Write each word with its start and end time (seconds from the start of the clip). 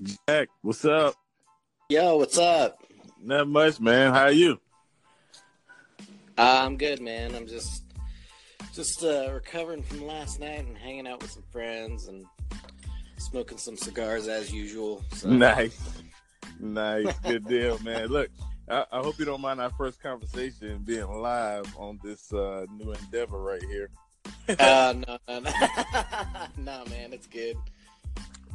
Jack, 0.00 0.48
what's 0.62 0.84
up? 0.84 1.14
Yo, 1.88 2.16
what's 2.16 2.38
up? 2.38 2.82
Not 3.22 3.46
much, 3.46 3.78
man. 3.78 4.12
How 4.12 4.22
are 4.22 4.32
you? 4.32 4.58
Uh, 6.38 6.62
I'm 6.64 6.76
good, 6.76 7.00
man. 7.00 7.34
I'm 7.34 7.46
just 7.46 7.84
just 8.74 9.04
uh, 9.04 9.30
recovering 9.32 9.82
from 9.82 10.06
last 10.06 10.40
night 10.40 10.60
and 10.60 10.76
hanging 10.78 11.06
out 11.06 11.20
with 11.20 11.30
some 11.30 11.42
friends 11.52 12.08
and 12.08 12.24
smoking 13.18 13.58
some 13.58 13.76
cigars 13.76 14.28
as 14.28 14.52
usual. 14.52 15.04
So. 15.12 15.28
Nice, 15.28 15.78
nice, 16.58 17.18
good 17.18 17.46
deal, 17.46 17.78
man. 17.80 18.06
Look, 18.06 18.30
I, 18.68 18.86
I, 18.90 19.00
hope 19.00 19.18
you 19.18 19.26
don't 19.26 19.42
mind 19.42 19.60
our 19.60 19.70
first 19.70 20.00
conversation 20.02 20.78
being 20.84 21.06
live 21.06 21.66
on 21.76 22.00
this 22.02 22.32
uh, 22.32 22.64
new 22.74 22.92
endeavor 22.92 23.42
right 23.42 23.62
here. 23.64 23.90
uh, 24.58 24.94
no, 25.06 25.18
no, 25.28 25.40
no, 25.40 25.50
no, 26.56 26.84
man, 26.86 27.12
it's 27.12 27.26
good. 27.26 27.58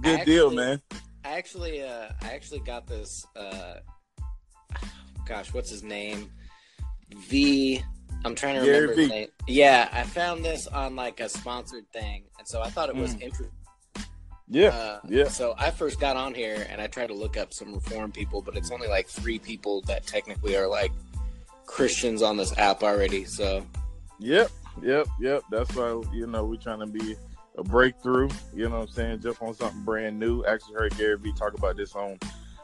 Good 0.00 0.24
deal, 0.24 0.50
man. 0.50 0.80
I 1.26 1.38
actually, 1.38 1.82
uh, 1.82 2.08
I 2.22 2.34
actually 2.34 2.60
got 2.60 2.86
this. 2.86 3.26
Uh, 3.34 3.74
gosh, 5.26 5.52
what's 5.52 5.68
his 5.68 5.82
name? 5.82 6.30
V. 7.28 7.82
I'm 8.24 8.36
trying 8.36 8.54
to 8.54 8.60
remember 8.60 8.94
his 8.94 9.10
name. 9.10 9.28
Yeah, 9.48 9.88
I 9.92 10.04
found 10.04 10.44
this 10.44 10.68
on 10.68 10.94
like 10.94 11.18
a 11.18 11.28
sponsored 11.28 11.90
thing, 11.92 12.24
and 12.38 12.46
so 12.46 12.62
I 12.62 12.70
thought 12.70 12.90
it 12.90 12.94
was 12.94 13.16
mm. 13.16 13.22
interesting. 13.22 13.50
Yeah, 14.48 14.68
uh, 14.68 15.00
yeah. 15.08 15.26
So 15.26 15.56
I 15.58 15.72
first 15.72 15.98
got 15.98 16.16
on 16.16 16.32
here 16.32 16.64
and 16.70 16.80
I 16.80 16.86
tried 16.86 17.08
to 17.08 17.14
look 17.14 17.36
up 17.36 17.52
some 17.52 17.74
reform 17.74 18.12
people, 18.12 18.40
but 18.40 18.56
it's 18.56 18.70
only 18.70 18.86
like 18.86 19.08
three 19.08 19.40
people 19.40 19.80
that 19.82 20.06
technically 20.06 20.56
are 20.56 20.68
like 20.68 20.92
Christians 21.66 22.22
on 22.22 22.36
this 22.36 22.56
app 22.56 22.84
already. 22.84 23.24
So. 23.24 23.66
Yep, 24.20 24.50
yep, 24.80 25.08
yep. 25.20 25.42
That's 25.50 25.74
why 25.74 26.00
you 26.14 26.28
know 26.28 26.44
we're 26.44 26.56
trying 26.56 26.80
to 26.80 26.86
be 26.86 27.16
a 27.56 27.62
breakthrough. 27.62 28.28
You 28.54 28.68
know 28.68 28.80
what 28.80 28.88
I'm 28.88 28.94
saying? 28.94 29.20
Jump 29.20 29.42
on 29.42 29.54
something 29.54 29.82
brand 29.82 30.18
new. 30.18 30.44
Actually, 30.44 30.74
heard 30.74 30.96
Gary 30.96 31.18
Vee 31.18 31.32
talk 31.32 31.54
about 31.54 31.76
this 31.76 31.94
on 31.94 32.18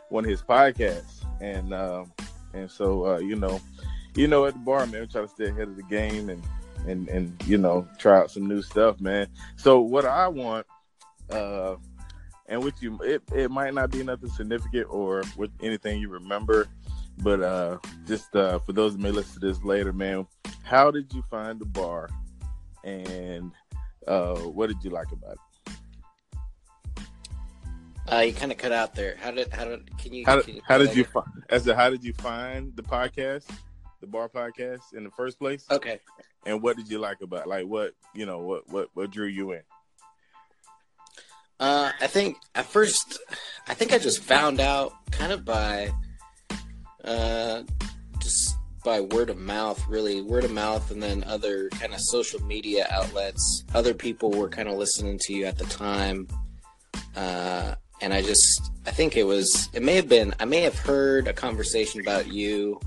one 0.08 0.24
of 0.24 0.30
his 0.30 0.42
podcasts, 0.42 1.24
and 1.40 1.72
um, 1.72 2.12
and 2.52 2.70
so 2.70 3.06
uh, 3.06 3.18
you 3.18 3.36
know, 3.36 3.60
you 4.14 4.26
know, 4.28 4.44
at 4.46 4.54
the 4.54 4.60
bar, 4.60 4.86
man, 4.86 5.02
we 5.02 5.06
try 5.06 5.22
to 5.22 5.28
stay 5.28 5.46
ahead 5.46 5.68
of 5.68 5.76
the 5.76 5.82
game 5.84 6.28
and 6.28 6.42
and 6.86 7.08
and 7.08 7.42
you 7.46 7.58
know, 7.58 7.86
try 7.98 8.18
out 8.18 8.30
some 8.30 8.46
new 8.46 8.62
stuff, 8.62 9.00
man. 9.00 9.28
So 9.56 9.80
what 9.80 10.04
I 10.04 10.28
want, 10.28 10.66
uh, 11.30 11.76
and 12.46 12.62
with 12.62 12.82
you, 12.82 12.98
it 13.02 13.22
it 13.34 13.50
might 13.50 13.74
not 13.74 13.90
be 13.90 14.02
nothing 14.02 14.30
significant 14.30 14.86
or 14.90 15.22
with 15.36 15.50
anything 15.62 16.00
you 16.00 16.08
remember, 16.08 16.66
but 17.18 17.42
uh, 17.42 17.78
just 18.06 18.34
uh, 18.36 18.58
for 18.60 18.72
those 18.72 18.92
that 18.92 19.02
may 19.02 19.10
listen 19.10 19.40
to 19.40 19.46
this 19.46 19.62
later, 19.62 19.92
man, 19.92 20.26
how 20.62 20.90
did 20.90 21.12
you 21.14 21.22
find 21.30 21.58
the 21.58 21.66
bar, 21.66 22.10
and 22.84 23.52
uh, 24.06 24.36
what 24.36 24.68
did 24.68 24.82
you 24.82 24.90
like 24.90 25.10
about 25.12 25.32
it? 25.32 25.38
Uh, 28.10 28.18
you 28.18 28.32
kind 28.32 28.50
of 28.50 28.58
cut 28.58 28.72
out 28.72 28.94
there. 28.94 29.16
How 29.20 29.30
did 29.30 29.52
how 29.52 29.64
did 29.64 29.96
can 29.98 30.12
you? 30.12 30.24
How, 30.26 30.40
can 30.40 30.56
you, 30.56 30.62
how 30.66 30.78
did 30.78 30.94
you 30.94 31.04
find? 31.04 31.26
As 31.48 31.66
a, 31.66 31.74
how 31.74 31.88
did 31.88 32.04
you 32.04 32.12
find 32.14 32.74
the 32.74 32.82
podcast, 32.82 33.48
the 34.00 34.06
bar 34.06 34.28
podcast, 34.28 34.92
in 34.94 35.04
the 35.04 35.10
first 35.10 35.38
place? 35.38 35.64
Okay. 35.70 36.00
And 36.44 36.60
what 36.60 36.76
did 36.76 36.90
you 36.90 36.98
like 36.98 37.20
about? 37.22 37.46
Like 37.46 37.66
what 37.66 37.94
you 38.14 38.26
know? 38.26 38.40
What 38.40 38.68
what 38.68 38.88
what 38.94 39.10
drew 39.10 39.26
you 39.26 39.52
in? 39.52 39.62
Uh, 41.60 41.92
I 42.00 42.08
think 42.08 42.38
at 42.56 42.66
first, 42.66 43.20
I 43.68 43.74
think 43.74 43.92
I 43.92 43.98
just 43.98 44.18
found 44.20 44.58
out 44.58 44.94
kind 45.12 45.30
of 45.30 45.44
by, 45.44 45.92
uh, 47.04 47.62
by 48.84 49.00
word 49.00 49.30
of 49.30 49.38
mouth, 49.38 49.82
really 49.88 50.22
word 50.22 50.44
of 50.44 50.52
mouth, 50.52 50.90
and 50.90 51.02
then 51.02 51.24
other 51.24 51.68
kind 51.70 51.92
of 51.92 52.00
social 52.00 52.40
media 52.44 52.86
outlets. 52.90 53.64
Other 53.74 53.94
people 53.94 54.30
were 54.30 54.48
kind 54.48 54.68
of 54.68 54.76
listening 54.76 55.18
to 55.22 55.32
you 55.32 55.44
at 55.44 55.58
the 55.58 55.64
time. 55.64 56.28
Uh, 57.16 57.74
and 58.00 58.12
I 58.12 58.20
just 58.20 58.72
I 58.86 58.90
think 58.90 59.16
it 59.16 59.24
was 59.24 59.68
it 59.72 59.82
may 59.82 59.94
have 59.94 60.08
been 60.08 60.34
I 60.40 60.44
may 60.44 60.60
have 60.62 60.78
heard 60.78 61.28
a 61.28 61.32
conversation 61.32 62.00
about 62.00 62.26
you 62.26 62.80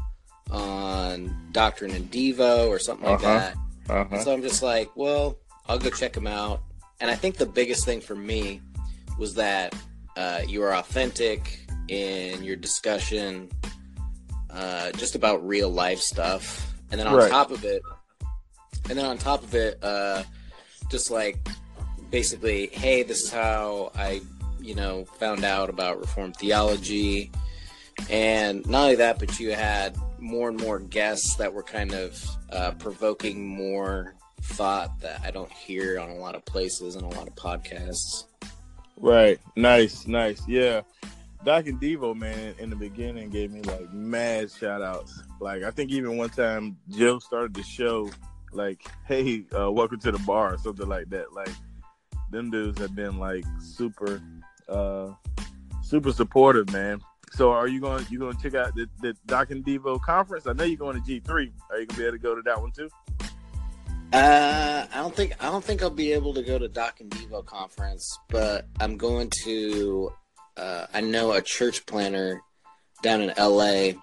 on 0.52 1.36
Doctrine 1.52 1.92
and 1.92 2.12
Devo 2.12 2.68
or 2.68 2.80
something 2.80 3.10
like 3.10 3.24
uh-huh. 3.24 3.40
that. 3.40 3.56
Uh-huh. 3.90 4.20
So 4.20 4.34
I'm 4.34 4.42
just 4.42 4.62
like, 4.62 4.90
well, 4.96 5.38
I'll 5.68 5.80
go 5.80 5.90
check 5.90 6.14
them 6.14 6.28
out. 6.28 6.62
And 7.00 7.10
I 7.10 7.16
think 7.16 7.38
the 7.38 7.46
biggest 7.46 7.86
thing 7.86 8.02
for 8.02 8.16
me 8.16 8.62
was 9.18 9.36
that 9.36 9.74
uh, 10.18 10.42
you 10.48 10.64
are 10.64 10.74
authentic 10.76 11.60
in 11.88 12.44
your 12.44 12.56
discussion, 12.56 13.50
uh, 14.56 14.92
just 14.94 15.16
about 15.16 15.46
real 15.46 15.70
life 15.70 16.00
stuff. 16.00 16.74
And 16.92 17.00
then 17.00 17.08
on 17.08 17.16
right. 17.16 17.32
top 17.32 17.52
of 17.52 17.64
it, 17.66 17.82
and 18.90 18.98
then 18.98 19.06
on 19.06 19.18
top 19.18 19.44
of 19.44 19.56
it, 19.56 19.84
uh, 19.84 20.24
just 20.90 21.12
like 21.12 21.38
basically, 22.12 22.68
hey, 22.68 23.04
this 23.04 23.24
is 23.24 23.32
how 23.32 23.92
I 23.96 24.22
you 24.66 24.76
know, 24.76 25.06
found 25.06 25.44
out 25.44 25.70
about 25.70 26.00
Reformed 26.00 26.36
theology. 26.38 27.32
And 28.10 28.68
not 28.68 28.84
only 28.84 28.96
that, 28.96 29.20
but 29.20 29.40
you 29.40 29.52
had 29.52 29.96
more 30.20 30.50
and 30.50 30.60
more 30.60 30.80
guests 30.80 31.36
that 31.36 31.54
were 31.54 31.64
kind 31.64 31.94
of 31.94 32.22
uh, 32.52 32.72
provoking 32.72 33.48
more 33.48 34.16
thought 34.42 35.00
that 35.02 35.22
I 35.24 35.32
don't 35.32 35.52
hear 35.52 36.00
on 36.00 36.10
a 36.10 36.16
lot 36.16 36.36
of 36.36 36.44
places 36.46 36.96
and 36.96 37.06
a 37.06 37.16
lot 37.16 37.28
of 37.28 37.36
podcasts. 37.36 38.26
Right. 38.98 39.40
Nice. 39.56 40.08
Nice. 40.08 40.42
Yeah. 40.48 40.82
Doc 41.46 41.68
and 41.68 41.80
Devo, 41.80 42.16
man, 42.16 42.56
in 42.58 42.72
the 42.72 42.76
beginning 42.76 43.30
gave 43.30 43.52
me 43.52 43.62
like 43.62 43.94
mad 43.94 44.52
shout 44.52 44.82
outs. 44.82 45.22
Like, 45.40 45.62
I 45.62 45.70
think 45.70 45.92
even 45.92 46.18
one 46.18 46.32
time 46.32 46.76
Joe 46.90 47.20
started 47.20 47.54
the 47.54 47.62
show, 47.62 48.10
like, 48.52 48.84
hey, 49.06 49.46
uh, 49.56 49.72
welcome 49.72 50.00
to 50.00 50.12
the 50.12 50.18
bar, 50.20 50.56
or 50.56 50.58
something 50.58 50.88
like 50.88 51.08
that. 51.12 51.34
Like, 51.34 51.52
them 52.32 52.50
dudes 52.50 52.80
have 52.80 52.96
been 52.96 53.20
like 53.20 53.46
super 53.62 54.24
uh, 54.68 55.12
super 55.84 56.12
supportive, 56.12 56.74
man. 56.74 57.00
So 57.34 57.52
are 57.52 57.68
you 57.68 57.80
going 57.80 58.08
you 58.10 58.18
going 58.18 58.36
to 58.36 58.42
check 58.42 58.56
out 58.56 58.74
the, 58.74 58.90
the 59.04 59.16
Doc 59.28 59.52
and 59.52 59.64
Devo 59.64 60.02
conference? 60.02 60.48
I 60.48 60.54
know 60.54 60.64
you're 60.64 60.78
going 60.78 61.00
to 61.00 61.06
G 61.06 61.20
three. 61.20 61.54
Are 61.70 61.80
you 61.80 61.86
to 61.86 61.96
be 61.96 62.04
able 62.06 62.14
to 62.14 62.18
go 62.18 62.34
to 62.34 62.42
that 62.42 62.60
one 62.60 62.72
too? 62.72 62.90
Uh, 64.12 64.88
I 64.92 64.98
don't 64.98 65.16
think 65.16 65.36
I 65.40 65.52
don't 65.52 65.64
think 65.64 65.84
I'll 65.84 65.92
be 65.92 66.12
able 66.12 66.34
to 66.34 66.42
go 66.42 66.58
to 66.58 66.68
Doc 66.68 67.02
and 67.02 67.12
Devo 67.12 67.46
conference, 67.46 68.18
but 68.30 68.66
I'm 68.80 68.98
going 68.98 69.30
to. 69.44 70.12
Uh, 70.58 70.88
I 70.94 71.02
know 71.02 71.34
a 71.34 71.42
church 71.42 71.86
planner 71.86 72.42
down 73.02 73.22
in 73.22 73.32
L.A. 73.38 73.98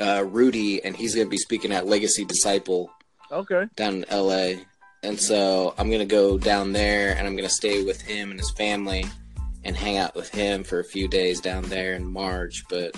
Uh, 0.00 0.24
Rudy, 0.26 0.84
and 0.84 0.96
he's 0.96 1.14
going 1.14 1.26
to 1.26 1.30
be 1.30 1.36
speaking 1.36 1.72
at 1.72 1.86
Legacy 1.86 2.24
Disciple. 2.24 2.90
Okay. 3.30 3.66
Down 3.76 3.94
in 3.94 4.04
L.A. 4.08 4.64
And 5.02 5.20
so 5.20 5.74
I'm 5.78 5.88
going 5.88 6.00
to 6.00 6.06
go 6.06 6.38
down 6.38 6.72
there, 6.72 7.16
and 7.16 7.26
I'm 7.26 7.36
going 7.36 7.48
to 7.48 7.54
stay 7.54 7.84
with 7.84 8.00
him 8.00 8.30
and 8.30 8.40
his 8.40 8.50
family 8.52 9.04
and 9.64 9.76
hang 9.76 9.96
out 9.96 10.14
with 10.14 10.28
him 10.28 10.64
for 10.64 10.80
a 10.80 10.84
few 10.84 11.08
days 11.08 11.40
down 11.40 11.64
there 11.64 11.94
in 11.94 12.10
March, 12.10 12.64
but 12.68 12.94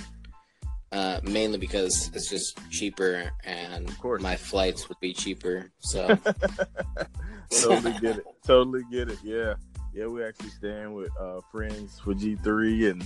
uh, 0.92 1.20
mainly 1.22 1.58
because 1.58 2.10
it's 2.14 2.28
just 2.28 2.58
cheaper 2.70 3.30
and 3.44 3.94
my 4.20 4.36
flights 4.36 4.88
would 4.88 4.98
be 5.00 5.12
cheaper. 5.12 5.70
So 5.80 6.06
totally 7.50 7.92
get 8.00 8.18
it. 8.18 8.24
Totally 8.46 8.82
get 8.90 9.10
it. 9.10 9.18
Yeah. 9.22 9.54
Yeah, 9.96 10.08
we're 10.08 10.28
actually 10.28 10.50
staying 10.50 10.92
with 10.92 11.08
uh, 11.18 11.40
friends 11.50 11.98
for 11.98 12.12
G3 12.12 12.90
and 12.90 13.04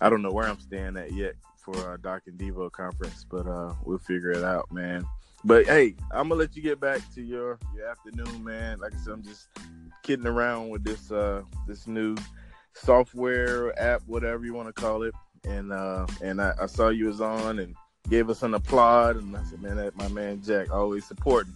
I 0.00 0.08
don't 0.08 0.22
know 0.22 0.30
where 0.30 0.48
I'm 0.48 0.58
staying 0.58 0.96
at 0.96 1.12
yet 1.12 1.34
for 1.58 1.76
our 1.86 1.98
Doc 1.98 2.22
and 2.26 2.38
Devo 2.38 2.72
conference, 2.72 3.26
but 3.30 3.46
uh, 3.46 3.74
we'll 3.84 3.98
figure 3.98 4.30
it 4.30 4.42
out, 4.42 4.72
man. 4.72 5.04
But 5.44 5.66
hey, 5.66 5.96
I'm 6.10 6.30
gonna 6.30 6.36
let 6.36 6.56
you 6.56 6.62
get 6.62 6.80
back 6.80 7.02
to 7.14 7.20
your 7.20 7.58
your 7.76 7.86
afternoon, 7.86 8.42
man. 8.42 8.78
Like 8.78 8.94
I 8.94 8.96
said, 8.96 9.12
I'm 9.12 9.22
just 9.22 9.48
kidding 10.02 10.26
around 10.26 10.70
with 10.70 10.82
this 10.82 11.12
uh 11.12 11.42
this 11.66 11.86
new 11.86 12.16
software 12.72 13.78
app, 13.78 14.00
whatever 14.06 14.46
you 14.46 14.54
want 14.54 14.68
to 14.68 14.72
call 14.72 15.02
it. 15.02 15.14
And 15.44 15.70
uh, 15.74 16.06
and 16.22 16.40
I, 16.40 16.54
I, 16.58 16.66
saw 16.66 16.88
you 16.88 17.04
was 17.04 17.20
on 17.20 17.58
and 17.58 17.76
gave 18.08 18.30
us 18.30 18.42
an 18.42 18.54
applaud, 18.54 19.16
and 19.16 19.36
I 19.36 19.44
said, 19.44 19.60
man, 19.60 19.76
that 19.76 19.94
my 19.94 20.08
man 20.08 20.40
Jack 20.42 20.70
always 20.70 21.04
supporting. 21.04 21.52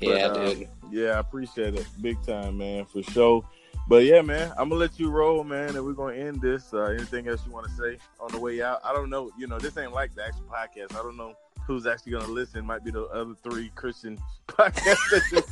Yeah, 0.00 0.28
but, 0.28 0.36
uh, 0.36 0.54
dude. 0.54 0.68
Yeah, 0.90 1.10
I 1.10 1.20
appreciate 1.20 1.76
it, 1.76 1.86
big 2.00 2.20
time, 2.26 2.58
man, 2.58 2.86
for 2.86 3.04
sure. 3.04 3.44
But 3.86 4.04
yeah, 4.04 4.22
man, 4.22 4.50
I'm 4.56 4.70
gonna 4.70 4.80
let 4.80 4.98
you 4.98 5.10
roll, 5.10 5.44
man, 5.44 5.76
and 5.76 5.84
we're 5.84 5.92
gonna 5.92 6.16
end 6.16 6.40
this. 6.40 6.72
Uh, 6.72 6.84
anything 6.84 7.28
else 7.28 7.44
you 7.46 7.52
want 7.52 7.66
to 7.66 7.72
say 7.72 7.98
on 8.18 8.32
the 8.32 8.38
way 8.38 8.62
out? 8.62 8.80
I 8.82 8.94
don't 8.94 9.10
know. 9.10 9.30
You 9.38 9.46
know, 9.46 9.58
this 9.58 9.76
ain't 9.76 9.92
like 9.92 10.14
the 10.14 10.24
actual 10.24 10.44
podcast. 10.44 10.98
I 10.98 11.02
don't 11.02 11.16
know 11.16 11.34
who's 11.66 11.86
actually 11.86 12.12
gonna 12.12 12.28
listen. 12.28 12.64
Might 12.64 12.82
be 12.82 12.90
the 12.90 13.04
other 13.06 13.34
three 13.42 13.70
Christian 13.74 14.18
podcasts. 14.48 15.42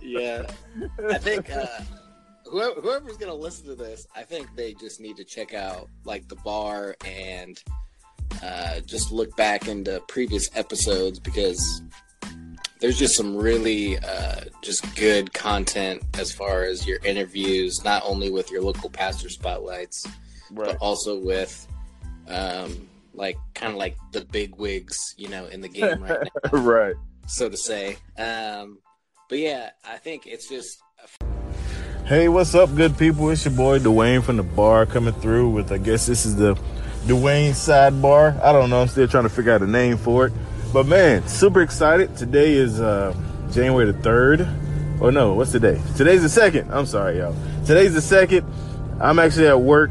yeah, 0.02 0.50
I 1.08 1.18
think. 1.18 1.50
Uh, 1.50 1.66
whoever, 2.50 2.80
whoever's 2.80 3.16
gonna 3.16 3.34
listen 3.34 3.66
to 3.66 3.74
this, 3.76 4.06
I 4.16 4.22
think 4.22 4.48
they 4.56 4.74
just 4.74 5.00
need 5.00 5.16
to 5.16 5.24
check 5.24 5.54
out 5.54 5.88
like 6.04 6.28
the 6.28 6.36
bar 6.36 6.96
and 7.04 7.62
uh, 8.42 8.80
just 8.80 9.12
look 9.12 9.34
back 9.36 9.68
into 9.68 10.02
previous 10.08 10.50
episodes 10.56 11.18
because 11.18 11.82
there's 12.80 12.98
just 12.98 13.14
some 13.14 13.36
really 13.36 13.98
uh, 13.98 14.40
just 14.62 14.94
good 14.96 15.32
content 15.32 16.02
as 16.18 16.32
far 16.32 16.64
as 16.64 16.86
your 16.86 16.98
interviews, 17.04 17.84
not 17.84 18.02
only 18.04 18.30
with 18.30 18.50
your 18.50 18.62
local 18.62 18.90
pastor 18.90 19.28
spotlights, 19.28 20.06
right. 20.50 20.68
but 20.68 20.76
also 20.78 21.18
with 21.18 21.66
um, 22.28 22.88
like 23.14 23.36
kind 23.54 23.72
of 23.72 23.78
like 23.78 23.96
the 24.12 24.22
big 24.22 24.56
wigs, 24.56 25.14
you 25.16 25.28
know, 25.28 25.46
in 25.46 25.60
the 25.60 25.68
game 25.68 26.02
right 26.02 26.28
now, 26.52 26.58
right? 26.58 26.94
So 27.26 27.48
to 27.48 27.56
say. 27.56 27.96
Um, 28.18 28.78
but 29.28 29.38
yeah, 29.38 29.70
I 29.84 29.98
think 29.98 30.26
it's 30.26 30.48
just 30.48 30.82
Hey, 32.06 32.28
what's 32.28 32.56
up, 32.56 32.74
good 32.74 32.98
people? 32.98 33.30
It's 33.30 33.44
your 33.44 33.54
boy 33.54 33.78
Dwayne 33.78 34.24
from 34.24 34.36
the 34.36 34.42
bar 34.42 34.84
coming 34.84 35.14
through 35.14 35.50
with, 35.50 35.70
I 35.70 35.78
guess 35.78 36.06
this 36.06 36.26
is 36.26 36.34
the 36.34 36.54
Dwayne 37.06 37.50
sidebar. 37.50 38.40
I 38.42 38.52
don't 38.52 38.68
know. 38.68 38.82
I'm 38.82 38.88
still 38.88 39.06
trying 39.06 39.22
to 39.22 39.28
figure 39.28 39.52
out 39.52 39.62
a 39.62 39.66
name 39.66 39.96
for 39.96 40.26
it. 40.26 40.32
But 40.72 40.86
man, 40.86 41.26
super 41.26 41.62
excited. 41.62 42.16
Today 42.16 42.52
is 42.52 42.80
uh, 42.80 43.12
January 43.50 43.90
the 43.90 43.98
3rd. 43.98 45.00
Oh 45.00 45.10
no, 45.10 45.34
what's 45.34 45.50
today? 45.50 45.82
Today's 45.96 46.22
the 46.22 46.40
2nd. 46.40 46.70
I'm 46.70 46.86
sorry, 46.86 47.18
y'all. 47.18 47.34
Today's 47.66 47.92
the 47.92 48.16
2nd. 48.16 48.44
I'm 49.00 49.18
actually 49.18 49.48
at 49.48 49.60
work. 49.60 49.90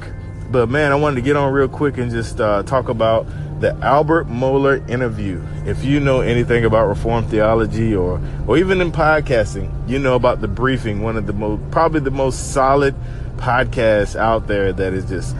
But 0.50 0.70
man, 0.70 0.94
I 0.94 0.96
wanted 0.96 1.16
to 1.18 1.22
get 1.22 1.36
on 1.36 1.52
real 1.52 1.68
quick 1.68 1.98
and 1.98 2.10
just 2.10 2.40
uh, 2.40 2.64
talk 2.64 2.88
about 2.88 3.28
the 3.60 3.76
Albert 3.82 4.28
Mohler 4.30 4.90
interview. 4.90 5.44
If 5.66 5.84
you 5.84 6.00
know 6.00 6.22
anything 6.22 6.64
about 6.64 6.88
Reformed 6.88 7.30
theology 7.30 7.94
or 7.94 8.22
or 8.48 8.58
even 8.58 8.80
in 8.80 8.94
podcasting, 8.94 9.90
you 9.90 10.00
know 10.00 10.16
about 10.16 10.40
the 10.40 10.48
briefing, 10.48 11.02
one 11.02 11.18
of 11.18 11.28
the 11.28 11.34
most 11.34 11.60
probably 11.72 12.00
the 12.00 12.10
most 12.10 12.54
solid 12.54 12.96
podcasts 13.36 14.16
out 14.16 14.48
there 14.48 14.72
that 14.72 14.94
is 14.94 15.10
just 15.10 15.36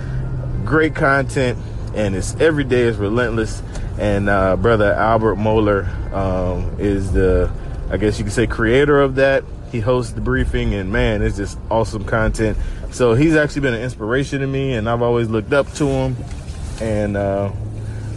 great 0.66 0.96
content 0.96 1.58
and 1.96 2.16
it's 2.16 2.36
every 2.36 2.66
day 2.66 2.82
is 2.82 2.98
relentless. 2.98 3.64
And 4.00 4.30
uh, 4.30 4.56
brother 4.56 4.94
Albert 4.94 5.36
Mohler 5.36 6.14
um, 6.14 6.76
is 6.80 7.12
the 7.12 7.52
I 7.92 7.98
guess 7.98 8.18
you 8.18 8.24
could 8.24 8.34
say 8.34 8.48
creator 8.48 9.02
of 9.02 9.16
that. 9.16 9.44
He 9.72 9.82
hosts 9.82 10.14
the 10.14 10.22
briefing 10.22 10.74
and 10.74 10.92
man, 10.92 11.22
it's 11.22 11.38
just 11.38 11.60
awesome 11.70 12.06
content. 12.06 12.58
So 12.92 13.14
he's 13.14 13.36
actually 13.36 13.62
been 13.62 13.74
an 13.74 13.82
inspiration 13.82 14.40
to 14.40 14.48
me 14.48 14.74
and 14.74 14.90
I've 14.90 15.02
always 15.02 15.28
looked 15.28 15.54
up 15.54 15.72
to 15.74 15.86
him. 15.86 16.16
And 16.82 17.18
uh, 17.18 17.52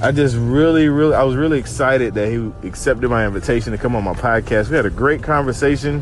I 0.00 0.12
just 0.12 0.36
really, 0.36 0.88
really, 0.88 1.14
I 1.14 1.24
was 1.24 1.36
really 1.36 1.58
excited 1.58 2.14
that 2.14 2.28
he 2.30 2.52
accepted 2.66 3.08
my 3.08 3.26
invitation 3.26 3.72
to 3.72 3.78
come 3.78 3.96
on 3.96 4.04
my 4.04 4.14
podcast. 4.14 4.70
We 4.70 4.76
had 4.76 4.86
a 4.86 4.90
great 4.90 5.22
conversation, 5.22 6.00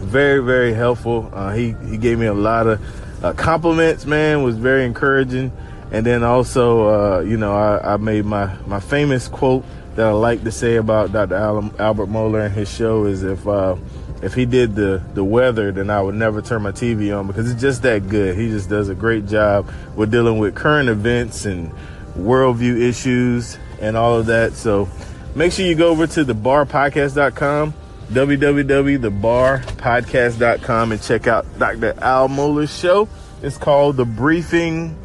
very, 0.00 0.42
very 0.42 0.72
helpful. 0.72 1.30
Uh, 1.32 1.52
he 1.52 1.74
he 1.88 1.96
gave 1.98 2.18
me 2.18 2.26
a 2.26 2.34
lot 2.34 2.66
of 2.66 3.24
uh, 3.24 3.32
compliments. 3.32 4.06
Man, 4.06 4.42
was 4.42 4.56
very 4.56 4.84
encouraging. 4.84 5.52
And 5.92 6.04
then 6.06 6.24
also, 6.24 6.88
uh, 6.88 7.20
you 7.20 7.36
know, 7.36 7.54
I, 7.54 7.92
I, 7.92 7.98
made 7.98 8.24
my 8.24 8.56
my 8.66 8.80
famous 8.80 9.28
quote 9.28 9.62
that 9.94 10.06
I 10.06 10.12
like 10.12 10.42
to 10.44 10.50
say 10.50 10.76
about 10.76 11.12
Dr. 11.12 11.34
Albert 11.34 12.06
Mohler 12.06 12.46
and 12.46 12.54
his 12.54 12.74
show 12.74 13.04
is 13.04 13.22
if 13.22 13.46
uh, 13.46 13.76
if 14.22 14.32
he 14.32 14.46
did 14.46 14.74
the 14.74 15.02
the 15.12 15.22
weather, 15.22 15.70
then 15.70 15.90
I 15.90 16.00
would 16.00 16.14
never 16.14 16.40
turn 16.40 16.62
my 16.62 16.72
TV 16.72 17.14
on 17.14 17.26
because 17.26 17.52
it's 17.52 17.60
just 17.60 17.82
that 17.82 18.08
good. 18.08 18.38
He 18.38 18.48
just 18.48 18.70
does 18.70 18.88
a 18.88 18.94
great 18.94 19.26
job 19.26 19.70
with 19.94 20.10
dealing 20.10 20.38
with 20.38 20.54
current 20.54 20.88
events 20.88 21.44
and 21.44 21.70
worldview 22.16 22.80
issues 22.80 23.58
and 23.78 23.94
all 23.94 24.18
of 24.18 24.24
that. 24.26 24.54
So 24.54 24.88
make 25.34 25.52
sure 25.52 25.66
you 25.66 25.74
go 25.74 25.90
over 25.90 26.06
to 26.06 26.24
thebarpodcast.com, 26.24 27.74
www.thebarpodcast.com, 28.08 30.92
and 30.92 31.02
check 31.02 31.26
out 31.26 31.58
Dr. 31.58 31.94
Al 32.00 32.30
Mohler's 32.30 32.74
show. 32.74 33.10
It's 33.42 33.58
called 33.58 33.98
The 33.98 34.06
Briefing 34.06 34.96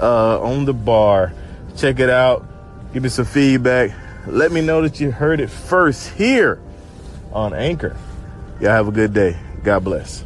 uh, 0.00 0.40
on 0.40 0.64
the 0.64 0.74
Bar. 0.74 1.32
Check 1.76 2.00
it 2.00 2.10
out. 2.10 2.46
Give 2.92 3.02
me 3.02 3.08
some 3.08 3.24
feedback. 3.24 3.92
Let 4.26 4.52
me 4.52 4.60
know 4.60 4.82
that 4.82 5.00
you 5.00 5.10
heard 5.10 5.40
it 5.40 5.50
first 5.50 6.10
here 6.10 6.60
on 7.32 7.54
Anchor. 7.54 7.96
Y'all 8.60 8.70
have 8.70 8.88
a 8.88 8.92
good 8.92 9.12
day. 9.12 9.36
God 9.62 9.84
bless. 9.84 10.25